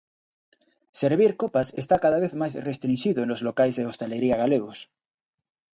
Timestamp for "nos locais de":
3.25-3.87